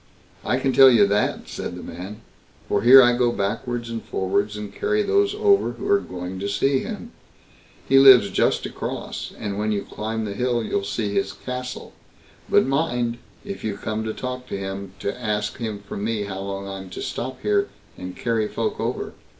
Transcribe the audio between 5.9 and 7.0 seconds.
are going to see